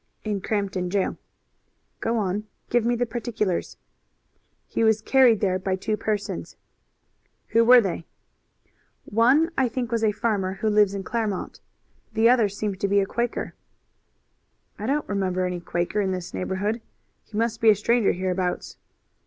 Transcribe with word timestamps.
"In 0.23 0.41
Crampton 0.41 0.89
jail." 0.89 1.15
"Go 1.99 2.17
on. 2.17 2.45
Give 2.71 2.83
me 2.87 2.95
the 2.95 3.05
particulars." 3.05 3.77
"He 4.67 4.83
was 4.83 4.99
carried 4.99 5.41
there 5.41 5.59
by 5.59 5.75
two 5.75 5.95
persons." 5.95 6.55
"Who 7.49 7.63
were 7.63 7.81
they?" 7.81 8.05
"One 9.05 9.51
I 9.59 9.67
think 9.69 9.91
was 9.91 10.03
a 10.03 10.11
farmer 10.11 10.53
who 10.53 10.69
lives 10.71 10.95
in 10.95 11.03
Claremont. 11.03 11.59
The 12.13 12.29
other 12.29 12.49
seemed 12.49 12.79
to 12.79 12.87
be 12.87 12.99
a 12.99 13.05
Quaker." 13.05 13.53
"I 14.79 14.87
don't 14.87 15.07
remember 15.07 15.45
any 15.45 15.59
Quaker 15.59 16.01
in 16.01 16.13
this 16.13 16.33
neighborhood. 16.33 16.81
He 17.25 17.37
must 17.37 17.61
be 17.61 17.69
a 17.69 17.75
stranger 17.75 18.13
hereabouts." 18.13 18.77